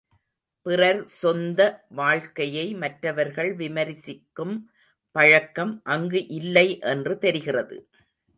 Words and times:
பிறர் 0.65 1.01
சொந்த 1.03 1.59
வாழ்க்கையை 1.89 2.73
மற்றவர்கள் 2.73 3.51
விமரிசிக்கும் 3.55 4.55
பழக்கம் 5.15 5.81
அங்கு 5.83 6.27
இல்லை 6.27 6.67
என்று 6.79 7.17
தெரிகிறது. 7.17 7.77